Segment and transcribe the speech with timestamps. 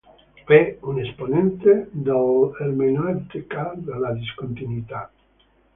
[0.47, 5.11] È un esponente dell'ermeneutica della discontinuità.